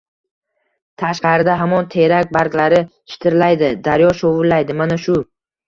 Tashqarida 1.01 1.57
hamon 1.59 1.85
terak 1.97 2.33
barglari 2.39 2.81
shitirlaydi. 3.13 3.73
Daryo 3.91 4.11
shovullaydi. 4.25 4.81
Mana 4.85 5.03
shu 5.09 5.21